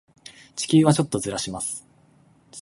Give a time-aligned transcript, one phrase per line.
[0.55, 1.85] 地球をちょっとずらします。